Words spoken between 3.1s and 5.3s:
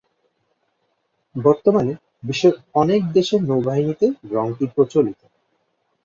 দেশের নৌবাহিনীতে রঙটি প্রচলিত।